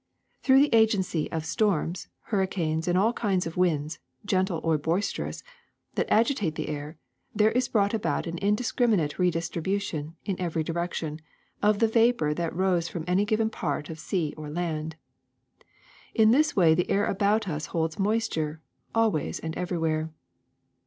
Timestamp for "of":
1.31-1.45, 3.45-3.55, 11.61-11.77, 13.91-13.99